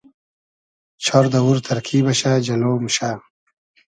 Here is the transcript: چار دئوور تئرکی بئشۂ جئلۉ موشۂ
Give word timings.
چار 1.05 1.25
دئوور 1.33 1.57
تئرکی 1.65 1.97
بئشۂ 2.05 2.31
جئلۉ 2.45 2.63
موشۂ 2.81 3.09